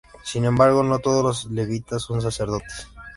[0.23, 2.87] Sin embargo, no todos los levitas son sacerdotes.